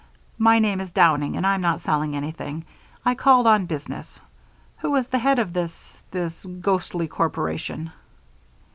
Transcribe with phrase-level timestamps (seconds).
[0.39, 2.65] My name is Downing and I'm not selling anything.
[3.05, 4.19] I called on business.
[4.79, 7.91] Who is the head of this this ghostly corporation?"